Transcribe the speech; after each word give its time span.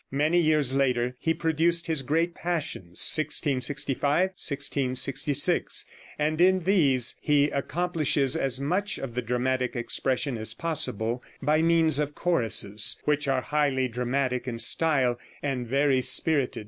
Many 0.09 0.39
years 0.39 0.73
later 0.73 1.15
he 1.19 1.31
produced 1.35 1.85
his 1.85 2.01
great 2.01 2.33
Passions 2.33 2.97
(1665 3.15 4.29
1666), 4.31 5.85
and 6.17 6.41
in 6.41 6.61
these 6.63 7.15
he 7.21 7.51
accomplishes 7.51 8.35
as 8.35 8.59
much 8.59 8.97
of 8.97 9.13
the 9.13 9.21
dramatic 9.21 9.75
expression 9.75 10.39
as 10.39 10.55
possible 10.55 11.21
by 11.39 11.61
means 11.61 11.99
of 11.99 12.15
choruses, 12.15 12.97
which 13.05 13.27
are 13.27 13.41
highly 13.41 13.87
dramatic 13.87 14.47
in 14.47 14.57
style 14.57 15.19
and 15.43 15.67
very 15.67 16.01
spirited. 16.01 16.59